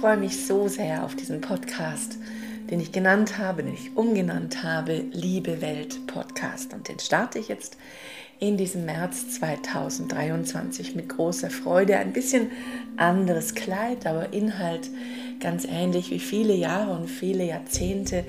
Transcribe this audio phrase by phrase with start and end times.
[0.00, 2.16] Ich freue mich so sehr auf diesen Podcast,
[2.70, 6.72] den ich genannt habe, den ich umgenannt habe, Liebe Welt Podcast.
[6.72, 7.76] Und den starte ich jetzt
[8.38, 11.98] in diesem März 2023 mit großer Freude.
[11.98, 12.50] Ein bisschen
[12.96, 14.88] anderes Kleid, aber Inhalt
[15.38, 18.24] ganz ähnlich wie viele Jahre und viele Jahrzehnte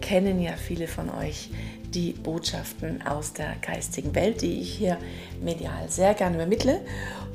[0.00, 1.50] kennen ja viele von euch
[1.92, 4.96] die Botschaften aus der geistigen Welt, die ich hier
[5.42, 6.82] medial sehr gerne übermittle.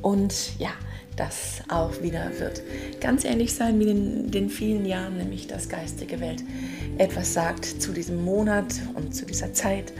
[0.01, 0.71] Und ja,
[1.15, 2.61] das auch wieder wird
[3.01, 6.43] ganz ähnlich sein wie in den vielen Jahren, nämlich dass geistige Welt
[6.97, 9.91] etwas sagt zu diesem Monat und zu dieser Zeit,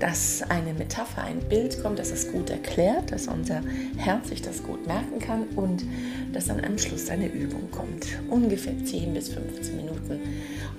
[0.00, 3.62] dass eine Metapher, ein Bild kommt, dass es gut erklärt, dass unser
[3.96, 5.84] Herz sich das gut merken kann und
[6.32, 8.06] dass dann am Schluss eine Übung kommt.
[8.30, 10.20] Ungefähr 10 bis 15 Minuten.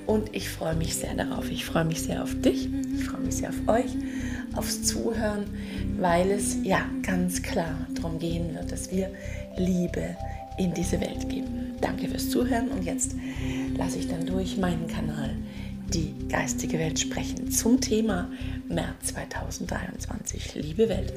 [0.05, 1.51] Und ich freue mich sehr darauf.
[1.51, 2.69] Ich freue mich sehr auf dich.
[2.95, 3.91] Ich freue mich sehr auf euch,
[4.57, 5.45] aufs Zuhören,
[5.97, 9.11] weil es ja ganz klar darum gehen wird, dass wir
[9.57, 10.15] Liebe
[10.57, 11.75] in diese Welt geben.
[11.81, 13.15] Danke fürs Zuhören und jetzt
[13.77, 15.35] lasse ich dann durch meinen Kanal
[15.93, 18.29] die geistige Welt sprechen zum Thema
[18.67, 20.55] März 2023.
[20.55, 21.13] Liebe Welt.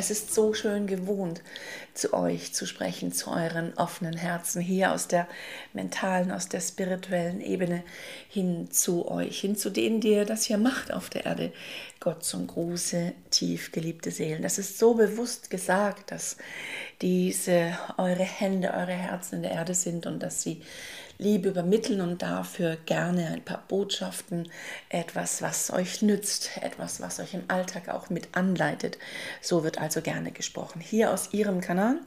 [0.00, 1.42] Es ist so schön gewohnt,
[1.92, 5.26] zu euch zu sprechen, zu euren offenen Herzen, hier aus der
[5.72, 7.82] mentalen, aus der spirituellen Ebene
[8.28, 11.52] hin zu euch, hin zu denen, die ihr das hier macht auf der Erde.
[11.98, 14.42] Gott zum Gruße, tief geliebte Seelen.
[14.42, 16.36] Das ist so bewusst gesagt, dass
[17.02, 20.62] diese eure Hände, eure Herzen in der Erde sind und dass sie
[21.20, 24.48] Liebe übermitteln und dafür gerne ein paar Botschaften,
[24.88, 28.98] etwas, was euch nützt, etwas, was euch im Alltag auch mit anleitet.
[29.40, 30.80] So wird also gerne gesprochen.
[30.80, 31.98] Hier aus Ihrem Kanal,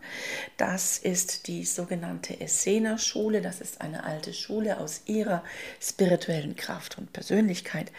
[0.56, 3.42] das ist die sogenannte Essener-Schule.
[3.42, 5.44] Das ist eine alte Schule aus Ihrer
[5.82, 7.92] spirituellen Kraft und Persönlichkeit,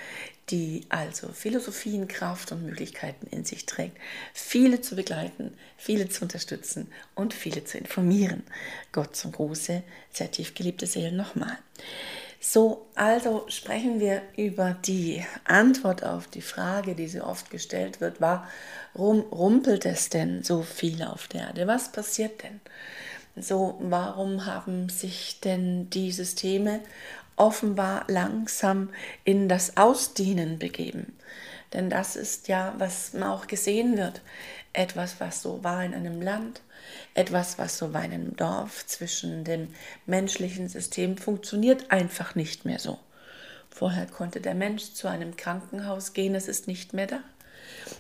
[0.51, 3.97] die also Philosophien, Kraft und Möglichkeiten in sich trägt,
[4.35, 8.43] viele zu begleiten, viele zu unterstützen und viele zu informieren.
[8.93, 11.59] Gott zum Gruße, sehr tief geliebte Seelen nochmal.
[12.45, 18.21] So, also sprechen wir über die Antwort auf die Frage, die so oft gestellt wird,
[18.21, 21.69] warum rumpelt es denn so viel auf der Erde?
[21.69, 22.61] Was passiert denn?
[23.37, 26.81] So, warum haben sich denn die Systeme
[27.37, 28.91] offenbar langsam
[29.25, 31.17] in das Ausdienen begeben.
[31.73, 34.21] Denn das ist ja, was man auch gesehen wird,
[34.73, 36.61] etwas, was so war in einem Land,
[37.15, 39.69] etwas, was so war in einem Dorf zwischen dem
[40.07, 42.99] menschlichen System, funktioniert einfach nicht mehr so.
[43.71, 47.21] Vorher konnte der Mensch zu einem Krankenhaus gehen, es ist nicht mehr da.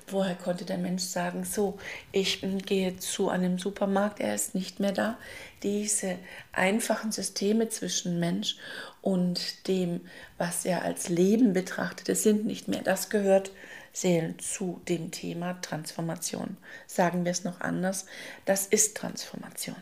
[0.06, 1.78] Vorher konnte der Mensch sagen, so,
[2.10, 5.18] ich gehe zu einem Supermarkt, er ist nicht mehr da.
[5.62, 6.18] Diese
[6.52, 8.56] einfachen Systeme zwischen Mensch
[9.00, 10.02] und dem,
[10.38, 12.82] was er als Leben betrachtete, sind nicht mehr.
[12.82, 13.52] Das gehört
[13.92, 16.56] Seelen zu dem Thema Transformation.
[16.86, 18.06] Sagen wir es noch anders,
[18.44, 19.76] das ist Transformation.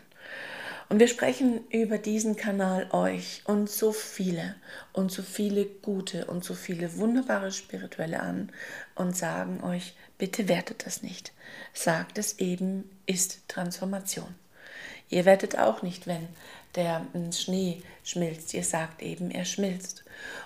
[0.90, 4.56] Und wir sprechen über diesen Kanal euch und so viele
[4.92, 8.50] und so viele gute und so viele wunderbare Spirituelle an
[8.96, 11.32] und sagen euch, bitte wertet das nicht.
[11.72, 14.34] Sagt es eben, ist Transformation.
[15.10, 16.26] Ihr wertet auch nicht, wenn
[16.74, 18.52] der Schnee schmilzt.
[18.52, 20.02] Ihr sagt eben, er schmilzt.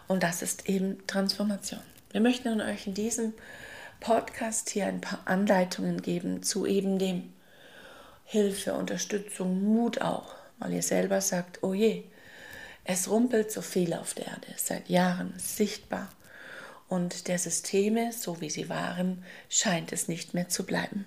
[0.09, 1.81] Und das ist eben Transformation.
[2.11, 3.33] Wir möchten euch in diesem
[3.99, 7.33] Podcast hier ein paar Anleitungen geben zu eben dem.
[8.25, 12.05] Hilfe, Unterstützung, Mut auch, weil ihr selber sagt, oh je,
[12.85, 16.11] es rumpelt so viel auf der Erde, seit Jahren sichtbar.
[16.89, 21.07] Und der Systeme, so wie sie waren, scheint es nicht mehr zu bleiben.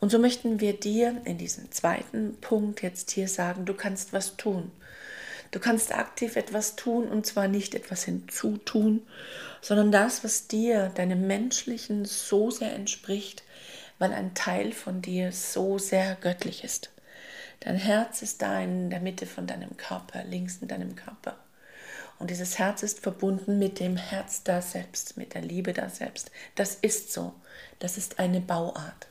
[0.00, 4.36] Und so möchten wir dir in diesem zweiten Punkt jetzt hier sagen, du kannst was
[4.36, 4.72] tun.
[5.50, 9.02] Du kannst aktiv etwas tun und zwar nicht etwas hinzutun,
[9.60, 13.42] sondern das, was dir, deinem Menschlichen so sehr entspricht,
[14.00, 16.90] weil ein Teil von dir so sehr göttlich ist.
[17.60, 21.36] Dein Herz ist da in der Mitte von deinem Körper, links in deinem Körper.
[22.18, 26.30] Und dieses Herz ist verbunden mit dem Herz da selbst, mit der Liebe da selbst.
[26.54, 27.34] Das ist so.
[27.78, 29.08] Das ist eine Bauart.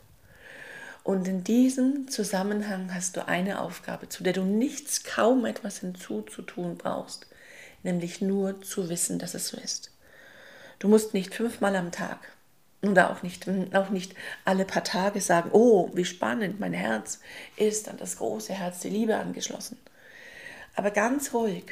[1.03, 6.77] Und in diesem Zusammenhang hast du eine Aufgabe, zu der du nichts, kaum etwas hinzuzutun
[6.77, 7.27] brauchst,
[7.83, 9.91] nämlich nur zu wissen, dass es so ist.
[10.79, 12.19] Du musst nicht fünfmal am Tag
[12.81, 14.15] oder auch nicht, auch nicht
[14.45, 17.19] alle paar Tage sagen, oh, wie spannend, mein Herz
[17.57, 19.77] ist an das große Herz der Liebe angeschlossen.
[20.75, 21.65] Aber ganz ruhig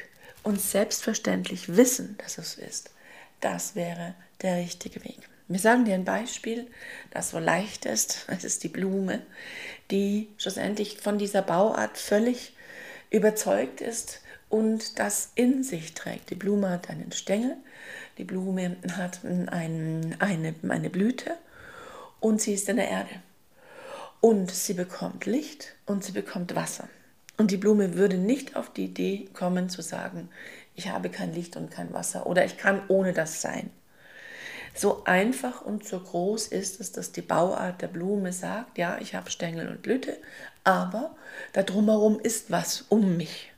[0.44, 2.92] und selbstverständlich wissen, dass es ist,
[3.40, 5.30] das wäre der richtige Weg.
[5.48, 6.68] Wir sagen dir ein Beispiel,
[7.12, 8.26] das so leicht ist.
[8.28, 9.22] Es ist die Blume,
[9.92, 12.54] die schlussendlich von dieser Bauart völlig
[13.10, 14.20] überzeugt ist
[14.50, 16.30] und das in sich trägt.
[16.30, 17.56] Die Blume hat einen Stängel,
[18.18, 21.38] die Blume hat ein, eine, eine Blüte
[22.20, 23.10] und sie ist in der Erde.
[24.20, 26.90] Und sie bekommt Licht und sie bekommt Wasser.
[27.38, 30.30] Und die Blume würde nicht auf die Idee kommen zu sagen,
[30.74, 33.70] ich habe kein Licht und kein Wasser oder ich kann ohne das sein.
[34.74, 39.16] So einfach und so groß ist es, dass die Bauart der Blume sagt, ja, ich
[39.16, 40.18] habe Stängel und Blüte,
[40.64, 41.16] aber
[41.54, 43.52] da drumherum ist was um mich.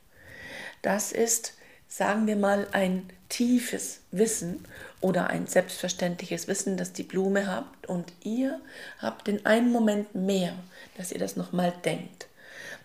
[0.81, 1.55] Das ist,
[1.89, 4.65] sagen wir mal, ein tiefes Wissen
[5.01, 8.61] oder ein selbstverständliches Wissen, das die Blume habt und ihr
[8.99, 10.53] habt in einem Moment mehr,
[10.97, 12.27] dass ihr das nochmal denkt,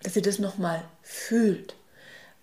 [0.02, 1.76] dass ihr das nochmal fühlt,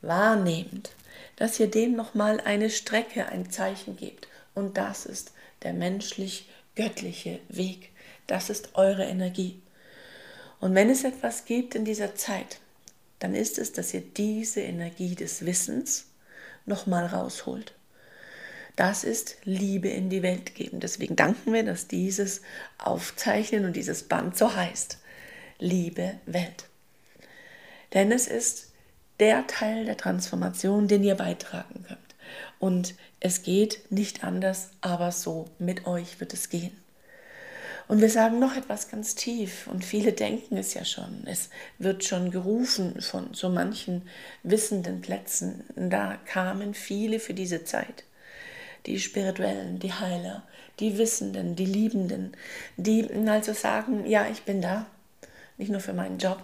[0.02, 0.92] wahrnehmt,
[1.36, 4.28] dass ihr dem nochmal eine Strecke, ein Zeichen gebt.
[4.54, 5.32] Und das ist
[5.64, 7.90] der menschlich-göttliche Weg.
[8.28, 9.62] Das ist eure Energie.
[10.60, 12.60] Und wenn es etwas gibt in dieser Zeit,
[13.20, 16.06] dann ist es, dass ihr diese Energie des Wissens
[16.66, 17.74] nochmal rausholt.
[18.76, 20.80] Das ist Liebe in die Welt geben.
[20.80, 22.42] Deswegen danken wir, dass dieses
[22.78, 24.98] Aufzeichnen und dieses Band so heißt.
[25.60, 26.66] Liebe Welt.
[27.94, 28.72] Denn es ist
[29.20, 32.00] der Teil der Transformation, den ihr beitragen könnt.
[32.60, 36.81] Und es geht nicht anders, aber so mit euch wird es gehen.
[37.92, 41.24] Und wir sagen noch etwas ganz tief und viele denken es ja schon.
[41.26, 44.04] Es wird schon gerufen von so manchen
[44.44, 45.66] wissenden Plätzen.
[45.76, 48.06] Da kamen viele für diese Zeit.
[48.86, 50.44] Die Spirituellen, die Heiler,
[50.80, 52.32] die Wissenden, die Liebenden,
[52.78, 54.86] die also sagen, ja, ich bin da.
[55.58, 56.42] Nicht nur für meinen Job,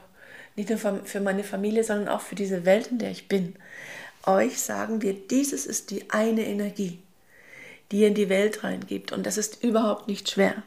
[0.57, 3.55] nicht nur für meine Familie, sondern auch für diese Welt, in der ich bin
[4.25, 6.99] euch sagen wir, dieses ist die eine Energie,
[7.93, 9.13] die ihr in die Welt reingibt.
[9.13, 10.61] Und das ist überhaupt nicht schwer,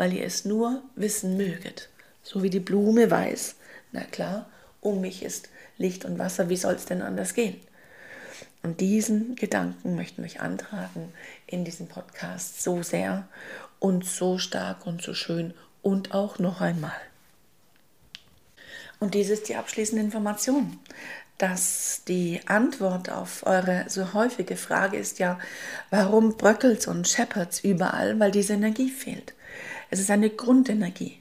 [0.00, 1.90] weil ihr es nur wissen möget.
[2.22, 3.56] So wie die Blume weiß,
[3.92, 4.48] na klar,
[4.80, 7.60] um mich ist Licht und Wasser, wie soll es denn anders gehen?
[8.62, 11.12] Und diesen Gedanken möchten wir euch antragen
[11.46, 13.28] in diesem Podcast so sehr
[13.78, 15.52] und so stark und so schön
[15.82, 16.96] und auch noch einmal.
[19.00, 20.78] Und dies ist die abschließende Information
[21.36, 25.38] dass die Antwort auf eure so häufige Frage ist ja,
[25.88, 29.32] warum bröckelt und scheppert's überall, weil diese Energie fehlt.
[29.90, 31.18] Es ist eine Grundenergie.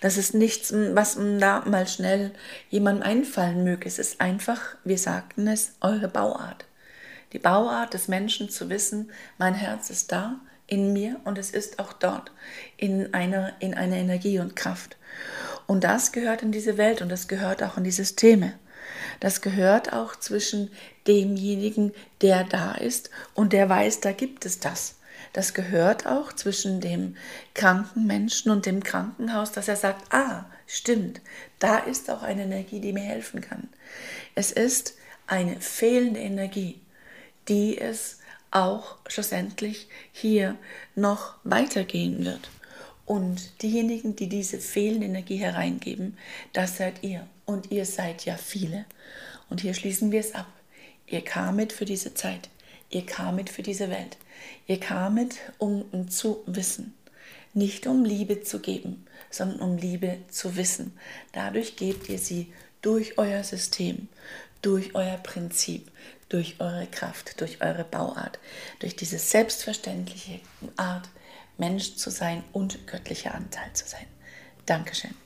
[0.00, 2.32] Das ist nichts, was da mal schnell
[2.70, 3.86] jemandem einfallen möge.
[3.86, 6.64] Es ist einfach, wir sagten es, eure Bauart.
[7.32, 11.78] Die Bauart des Menschen zu wissen, mein Herz ist da in mir und es ist
[11.78, 12.32] auch dort
[12.76, 14.96] in einer, in einer Energie und Kraft.
[15.66, 18.54] Und das gehört in diese Welt und das gehört auch in die Systeme.
[19.20, 20.70] Das gehört auch zwischen
[21.06, 24.96] demjenigen, der da ist und der weiß, da gibt es das.
[25.36, 27.14] Das gehört auch zwischen dem
[27.52, 31.20] kranken Menschen und dem Krankenhaus, dass er sagt, ah, stimmt,
[31.58, 33.68] da ist auch eine Energie, die mir helfen kann.
[34.34, 34.94] Es ist
[35.26, 36.80] eine fehlende Energie,
[37.48, 40.56] die es auch schlussendlich hier
[40.94, 42.48] noch weitergehen wird.
[43.04, 46.16] Und diejenigen, die diese fehlende Energie hereingeben,
[46.54, 47.26] das seid ihr.
[47.44, 48.86] Und ihr seid ja viele.
[49.50, 50.46] Und hier schließen wir es ab.
[51.06, 52.48] Ihr kamet für diese Zeit.
[52.88, 54.16] Ihr kamet für diese Welt.
[54.66, 56.94] Ihr kamet, um, zu wissen.
[57.54, 60.96] Nicht um Liebe zu geben, sondern um Liebe zu wissen.
[61.32, 62.52] Dadurch gebt ihr sie
[62.82, 64.08] durch euer System,
[64.62, 65.90] durch euer Prinzip,
[66.28, 68.38] durch eure Kraft, durch eure Bauart,
[68.80, 70.40] durch diese selbstverständliche
[70.76, 71.08] Art,
[71.58, 74.06] Mensch zu sein und göttlicher Anteil zu sein.
[74.66, 75.25] Dankeschön.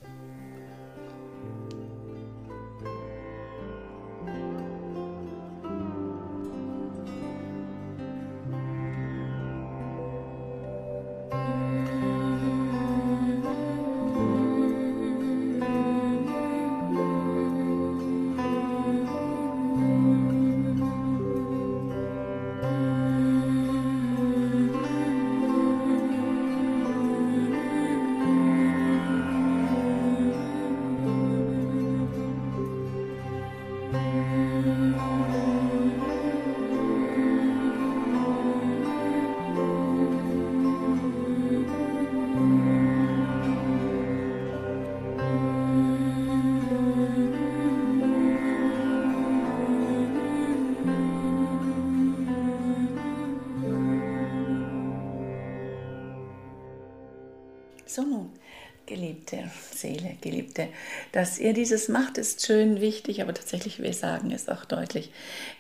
[59.30, 60.68] Geliebte Seele, geliebte,
[61.12, 65.10] dass ihr dieses macht, ist schön wichtig, aber tatsächlich, wir sagen es auch deutlich.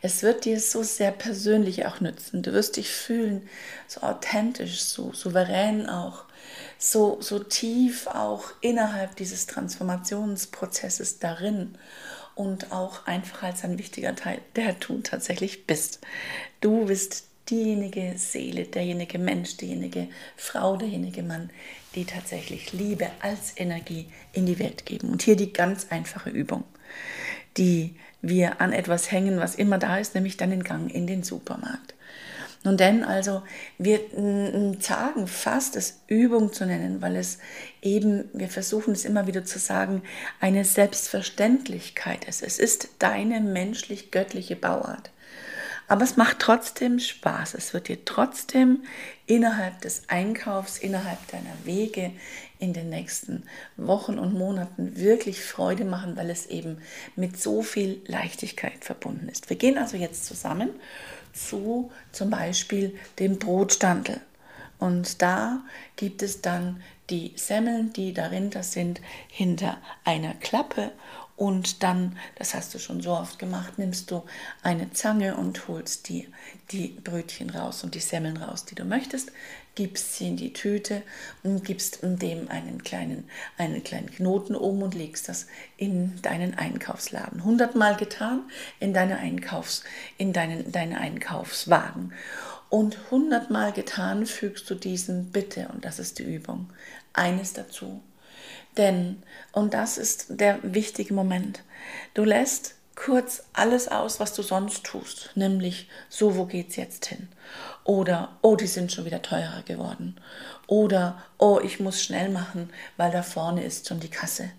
[0.02, 2.42] Es wird dir so sehr persönlich auch nützen.
[2.42, 3.48] Du wirst dich fühlen,
[3.86, 6.24] so authentisch, so souverän auch,
[6.78, 11.78] so, so tief auch innerhalb dieses Transformationsprozesses darin
[12.34, 16.00] und auch einfach als ein wichtiger Teil, der du tatsächlich bist.
[16.60, 21.50] Du bist diejenige Seele, derjenige Mensch, diejenige Frau, derjenige Mann,
[21.94, 25.10] die tatsächlich Liebe als Energie in die Welt geben.
[25.10, 26.64] Und hier die ganz einfache Übung,
[27.56, 31.22] die wir an etwas hängen, was immer da ist, nämlich dann den Gang in den
[31.22, 31.94] Supermarkt.
[32.62, 33.42] Nun denn, also
[33.78, 34.00] wir
[34.80, 37.38] sagen fast es Übung zu nennen, weil es
[37.80, 40.02] eben, wir versuchen es immer wieder zu sagen,
[40.40, 42.42] eine Selbstverständlichkeit ist.
[42.42, 45.10] Es ist deine menschlich-göttliche Bauart.
[45.90, 47.54] Aber es macht trotzdem Spaß.
[47.54, 48.84] Es wird dir trotzdem
[49.26, 52.12] innerhalb des Einkaufs, innerhalb deiner Wege
[52.60, 53.42] in den nächsten
[53.76, 56.78] Wochen und Monaten wirklich Freude machen, weil es eben
[57.16, 59.50] mit so viel Leichtigkeit verbunden ist.
[59.50, 60.70] Wir gehen also jetzt zusammen
[61.32, 64.20] zu zum Beispiel dem Brotstandel.
[64.80, 65.62] Und da
[65.96, 70.92] gibt es dann die Semmeln, die dahinter sind, hinter einer Klappe
[71.40, 74.24] und dann, das hast du schon so oft gemacht, nimmst du
[74.62, 76.28] eine Zange und holst die,
[76.70, 79.32] die Brötchen raus und die Semmeln raus, die du möchtest,
[79.74, 81.02] gibst sie in die Tüte
[81.42, 83.24] und gibst dem einen kleinen,
[83.56, 85.46] einen kleinen Knoten um und legst das
[85.78, 87.42] in deinen Einkaufsladen.
[87.42, 88.42] Hundertmal getan
[88.78, 89.82] in, deine Einkaufs,
[90.18, 92.12] in deinen, deinen Einkaufswagen.
[92.70, 96.72] Und hundertmal getan fügst du diesen Bitte, und das ist die Übung,
[97.12, 98.00] eines dazu
[98.76, 99.22] denn,
[99.52, 101.62] und das ist der wichtige Moment,
[102.14, 107.28] du lässt kurz alles aus, was du sonst tust, nämlich so, wo geht's jetzt hin?
[107.84, 110.20] Oder, oh, die sind schon wieder teurer geworden.
[110.66, 114.50] Oder, oh, ich muss schnell machen, weil da vorne ist schon die Kasse.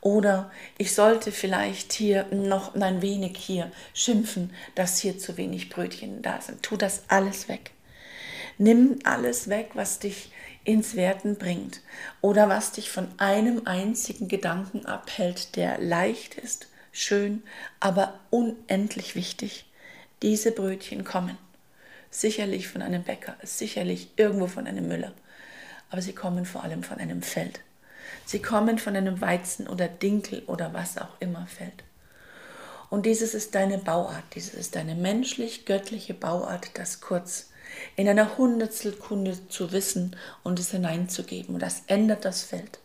[0.00, 6.22] Oder ich sollte vielleicht hier noch ein wenig hier schimpfen, dass hier zu wenig Brötchen
[6.22, 6.62] da sind.
[6.62, 7.72] Tu das alles weg.
[8.58, 10.30] Nimm alles weg, was dich
[10.64, 11.80] ins Werten bringt
[12.20, 17.42] oder was dich von einem einzigen Gedanken abhält, der leicht ist, schön,
[17.80, 19.64] aber unendlich wichtig.
[20.22, 21.38] Diese Brötchen kommen.
[22.10, 25.12] Sicherlich von einem Bäcker, sicherlich irgendwo von einem Müller,
[25.90, 27.60] aber sie kommen vor allem von einem Feld.
[28.24, 31.84] Sie kommen von einem Weizen oder Dinkel oder was auch immer Feld.
[32.90, 37.50] Und dieses ist deine Bauart, dieses ist deine menschlich-göttliche Bauart, das kurz
[37.96, 41.54] in einer Hundertstelkunde zu wissen und es hineinzugeben.
[41.54, 42.78] Und das ändert das Feld.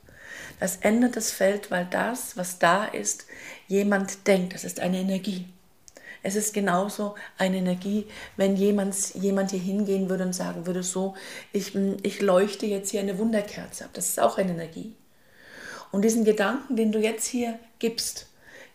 [0.60, 3.26] Das ändert das Feld, weil das, was da ist,
[3.68, 4.54] jemand denkt.
[4.54, 5.46] Das ist eine Energie.
[6.22, 11.16] Es ist genauso eine Energie, wenn jemand, jemand hier hingehen würde und sagen würde, so,
[11.52, 13.92] ich, ich leuchte jetzt hier eine Wunderkerze ab.
[13.94, 14.96] Das ist auch eine Energie.
[15.94, 18.26] Und diesen Gedanken, den du jetzt hier gibst,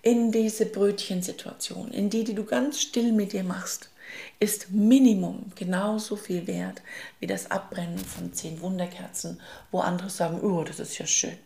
[0.03, 3.91] in diese Brötchensituation, in die, die du ganz still mit dir machst,
[4.39, 6.81] ist Minimum genauso viel wert
[7.19, 9.41] wie das Abbrennen von zehn Wunderkerzen,
[9.73, 11.37] wo andere sagen, oh, das ist ja schön.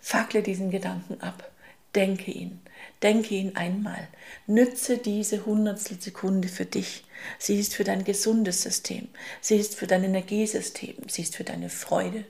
[0.00, 1.52] Fackle diesen Gedanken ab.
[1.94, 2.60] Denke ihn,
[3.02, 4.08] denke ihn einmal.
[4.48, 7.04] Nütze diese Hundertstel Sekunde für dich.
[7.38, 9.08] Sie ist für dein gesundes System.
[9.40, 10.96] Sie ist für dein Energiesystem.
[11.08, 12.24] Sie ist für deine Freude.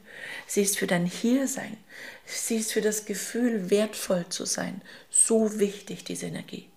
[0.46, 1.78] Sie ist für dein Hiersein.
[2.26, 4.82] Sie ist für das Gefühl, wertvoll zu sein.
[5.10, 6.68] So wichtig, diese Energie.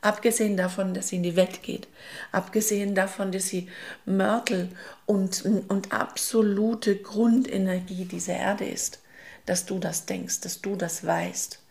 [0.00, 1.86] Abgesehen davon, dass sie in die Welt geht.
[2.32, 3.68] Abgesehen davon, dass sie
[4.04, 4.68] Mörtel
[5.06, 9.00] und, und absolute Grundenergie dieser Erde ist.
[9.46, 11.61] Dass du das denkst, dass du das weißt,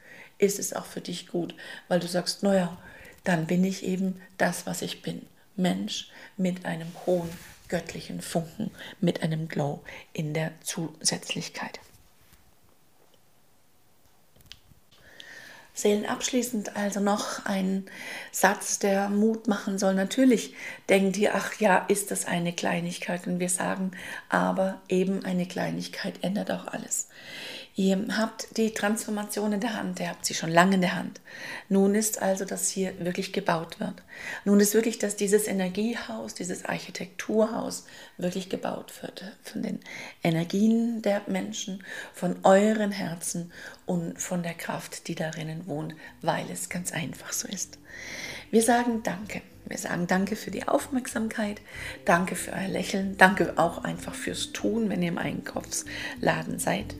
[0.41, 1.55] ist es auch für dich gut,
[1.87, 2.77] weil du sagst, naja,
[3.23, 5.25] dann bin ich eben das, was ich bin.
[5.55, 7.29] Mensch mit einem hohen
[7.67, 9.81] göttlichen Funken, mit einem Glow
[10.13, 11.79] in der Zusätzlichkeit.
[15.73, 17.85] Seelenabschließend also noch ein
[18.31, 19.93] Satz, der Mut machen soll.
[19.93, 20.53] Natürlich
[20.89, 23.25] denkt ihr, ach ja, ist das eine Kleinigkeit?
[23.25, 23.91] Und wir sagen,
[24.27, 27.07] aber eben eine Kleinigkeit ändert auch alles.
[27.81, 31.19] Ihr habt die Transformation in der Hand, ihr habt sie schon lange in der Hand.
[31.67, 33.95] Nun ist also, dass hier wirklich gebaut wird.
[34.45, 37.85] Nun ist wirklich, dass dieses Energiehaus, dieses Architekturhaus
[38.19, 39.79] wirklich gebaut wird von den
[40.23, 41.83] Energien der Menschen,
[42.13, 43.51] von euren Herzen
[43.87, 47.79] und von der Kraft, die darinnen wohnt, weil es ganz einfach so ist.
[48.51, 49.41] Wir sagen Danke.
[49.71, 51.61] Wir sagen Danke für die Aufmerksamkeit,
[52.03, 56.93] danke für euer Lächeln, danke auch einfach fürs Tun, wenn ihr im Einkaufsladen seid.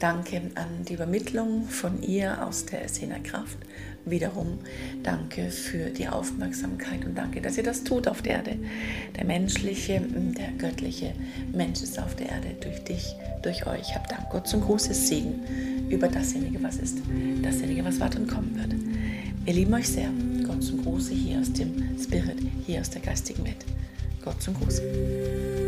[0.00, 3.58] Danke an die Übermittlung von ihr aus der Essener Kraft.
[4.04, 4.58] Wiederum
[5.04, 8.58] danke für die Aufmerksamkeit und danke, dass ihr das tut auf der Erde.
[9.16, 11.12] Der menschliche, der göttliche
[11.52, 13.94] Mensch ist auf der Erde durch dich, durch euch.
[13.94, 14.30] Hab Dank.
[14.30, 15.44] Gott zum großes Segen
[15.88, 16.98] über dasjenige, was ist,
[17.42, 18.74] dasjenige, was wart und kommen wird.
[19.44, 20.10] Wir lieben euch sehr.
[20.56, 23.62] Gott zum Große hier aus dem Spirit, hier aus der geistigen Welt.
[24.24, 25.65] Gott zum Große.